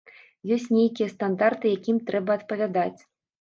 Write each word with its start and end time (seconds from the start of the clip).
Ёсць 0.55 0.63
нейкія 0.77 1.09
стандарты, 1.15 1.65
якім 1.77 2.01
трэба 2.09 2.31
адпавядаць. 2.39 2.99